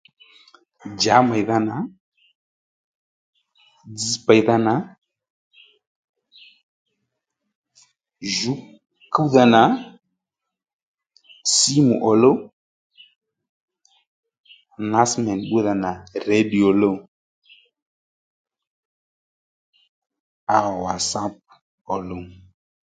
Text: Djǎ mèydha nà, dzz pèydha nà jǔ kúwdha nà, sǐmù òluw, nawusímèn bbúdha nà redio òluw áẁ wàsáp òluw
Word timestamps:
Djǎ 0.93 1.15
mèydha 1.29 1.57
nà, 1.67 1.75
dzz 3.95 4.13
pèydha 4.25 4.55
nà 4.65 4.73
jǔ 8.35 8.51
kúwdha 9.13 9.43
nà, 9.53 9.61
sǐmù 11.55 11.95
òluw, 12.09 12.37
nawusímèn 14.89 15.39
bbúdha 15.43 15.73
nà 15.83 15.91
redio 16.27 16.65
òluw 16.71 16.95
áẁ 20.55 20.65
wàsáp 20.83 21.33
òluw 21.93 22.23